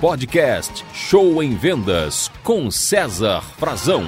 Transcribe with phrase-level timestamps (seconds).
[0.00, 4.04] Podcast Show em Vendas com César Frazão.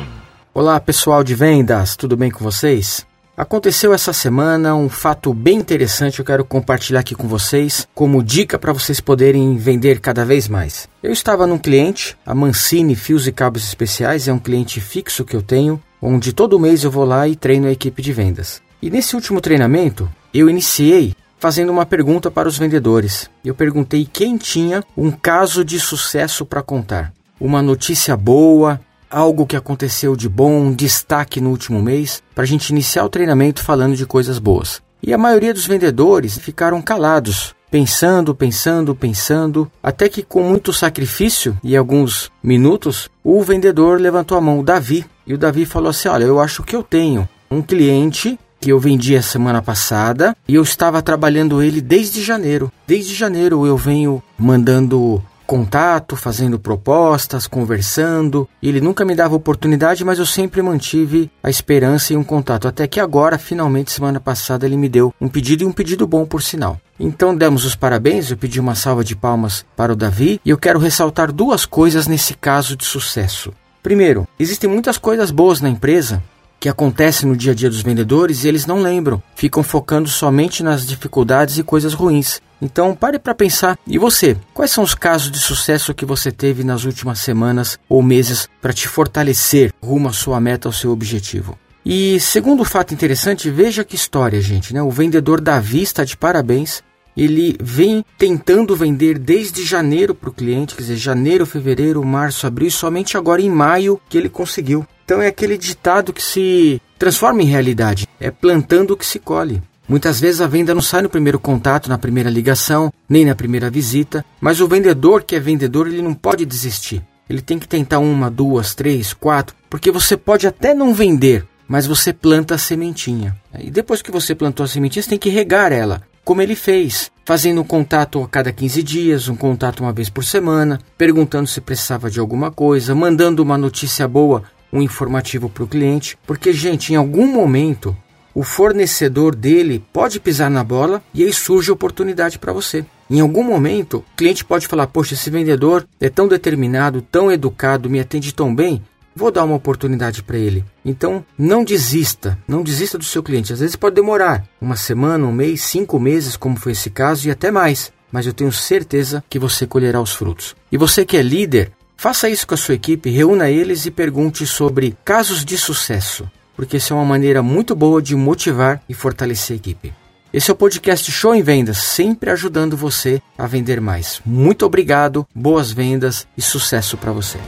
[0.53, 3.07] Olá pessoal de vendas, tudo bem com vocês?
[3.35, 8.59] Aconteceu essa semana um fato bem interessante, eu quero compartilhar aqui com vocês como dica
[8.59, 10.87] para vocês poderem vender cada vez mais.
[11.03, 15.35] Eu estava num cliente, a Mancini Fios e Cabos Especiais, é um cliente fixo que
[15.35, 18.61] eu tenho, onde todo mês eu vou lá e treino a equipe de vendas.
[18.83, 23.31] E nesse último treinamento, eu iniciei fazendo uma pergunta para os vendedores.
[23.45, 27.13] Eu perguntei quem tinha um caso de sucesso para contar.
[27.41, 28.81] Uma notícia boa,
[29.11, 33.09] algo que aconteceu de bom, um destaque no último mês, para a gente iniciar o
[33.09, 34.83] treinamento falando de coisas boas.
[35.03, 41.57] E a maioria dos vendedores ficaram calados, pensando, pensando, pensando, até que com muito sacrifício
[41.63, 46.09] e alguns minutos, o vendedor levantou a mão, o Davi, e o Davi falou assim:
[46.09, 50.55] Olha, eu acho que eu tenho um cliente que eu vendi a semana passada e
[50.55, 52.73] eu estava trabalhando ele desde janeiro.
[52.87, 58.47] Desde janeiro eu venho mandando contato, fazendo propostas, conversando.
[58.63, 62.69] Ele nunca me dava oportunidade, mas eu sempre mantive a esperança e um contato.
[62.69, 66.27] Até que agora, finalmente, semana passada, ele me deu um pedido e um pedido bom,
[66.27, 66.79] por sinal.
[67.01, 70.59] Então demos os parabéns, eu pedi uma salva de palmas para o Davi e eu
[70.59, 73.53] quero ressaltar duas coisas nesse caso de sucesso.
[73.83, 76.23] Primeiro, existem muitas coisas boas na empresa
[76.61, 80.63] que acontece no dia a dia dos vendedores e eles não lembram, ficam focando somente
[80.63, 82.41] nas dificuldades e coisas ruins.
[82.61, 83.79] Então pare para pensar.
[83.87, 84.37] E você?
[84.53, 88.73] Quais são os casos de sucesso que você teve nas últimas semanas ou meses para
[88.73, 91.57] te fortalecer rumo à sua meta, ao seu objetivo?
[91.87, 94.83] E segundo fato interessante, veja que história, gente, né?
[94.83, 96.83] O vendedor Davi está de parabéns.
[97.17, 102.69] Ele vem tentando vender desde janeiro para o cliente, quer dizer, janeiro, fevereiro, março, abril,
[102.69, 104.87] e somente agora em maio que ele conseguiu.
[105.09, 108.07] Então é aquele ditado que se transforma em realidade.
[108.21, 109.63] É plantando o que se colhe.
[109.89, 113.71] Muitas vezes a venda não sai no primeiro contato, na primeira ligação, nem na primeira
[113.71, 117.03] visita, mas o vendedor que é vendedor, ele não pode desistir.
[117.27, 121.87] Ele tem que tentar uma, duas, três, quatro, porque você pode até não vender, mas
[121.87, 123.35] você planta a sementinha.
[123.59, 127.11] E depois que você plantou a sementinha, você tem que regar ela, como ele fez,
[127.25, 131.63] fazendo um contato a cada 15 dias, um contato uma vez por semana, perguntando se
[131.63, 136.93] precisava de alguma coisa, mandando uma notícia boa um informativo para o cliente, porque, gente,
[136.93, 137.97] em algum momento
[138.35, 142.85] o fornecedor dele pode pisar na bola e aí surge oportunidade para você.
[143.11, 147.91] Em algum momento, o cliente pode falar: Poxa, esse vendedor é tão determinado, tão educado,
[147.91, 148.81] me atende tão bem,
[149.19, 150.65] vou dar uma oportunidade para ele.
[150.85, 153.53] Então, não desista, não desista do seu cliente.
[153.53, 157.31] Às vezes pode demorar uma semana, um mês, cinco meses, como foi esse caso, e
[157.33, 157.93] até mais.
[158.13, 160.55] Mas eu tenho certeza que você colherá os frutos.
[160.71, 164.47] E você que é líder, Faça isso com a sua equipe, reúna eles e pergunte
[164.47, 169.55] sobre casos de sucesso, porque isso é uma maneira muito boa de motivar e fortalecer
[169.55, 169.93] a equipe.
[170.33, 174.21] Esse é o podcast Show em Vendas, sempre ajudando você a vender mais.
[174.25, 177.41] Muito obrigado, boas vendas e sucesso para você.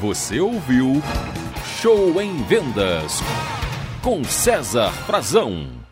[0.00, 1.00] Você ouviu
[1.80, 3.20] Show em Vendas
[4.02, 5.83] com César Frazão.